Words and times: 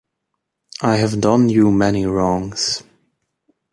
I 0.81 0.95
have 0.95 1.21
done 1.21 1.47
you 1.49 1.71
many 1.71 2.07
wrongs. 2.07 2.81